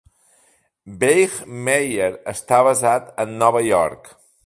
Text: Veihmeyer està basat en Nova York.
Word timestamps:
Veihmeyer 1.03 2.09
està 2.35 2.63
basat 2.71 3.15
en 3.27 3.41
Nova 3.45 3.67
York. 3.71 4.15